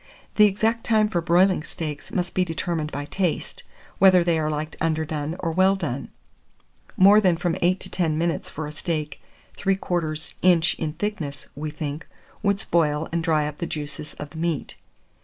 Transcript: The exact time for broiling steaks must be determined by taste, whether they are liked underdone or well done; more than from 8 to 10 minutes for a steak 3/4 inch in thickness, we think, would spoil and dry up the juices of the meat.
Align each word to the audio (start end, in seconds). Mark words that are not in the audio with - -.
The 0.37 0.47
exact 0.47 0.83
time 0.83 1.09
for 1.09 1.21
broiling 1.21 1.61
steaks 1.61 2.11
must 2.11 2.33
be 2.33 2.43
determined 2.43 2.91
by 2.91 3.05
taste, 3.05 3.61
whether 3.99 4.23
they 4.23 4.39
are 4.39 4.49
liked 4.49 4.75
underdone 4.81 5.35
or 5.37 5.51
well 5.51 5.75
done; 5.75 6.09
more 6.97 7.21
than 7.21 7.37
from 7.37 7.55
8 7.61 7.79
to 7.81 7.87
10 7.91 8.17
minutes 8.17 8.49
for 8.49 8.65
a 8.65 8.71
steak 8.71 9.21
3/4 9.59 10.33
inch 10.41 10.73
in 10.79 10.93
thickness, 10.93 11.49
we 11.55 11.69
think, 11.69 12.07
would 12.41 12.59
spoil 12.59 13.09
and 13.11 13.23
dry 13.23 13.47
up 13.47 13.59
the 13.59 13.67
juices 13.67 14.15
of 14.15 14.31
the 14.31 14.37
meat. 14.37 14.75